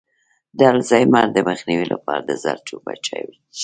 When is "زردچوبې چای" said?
2.43-3.21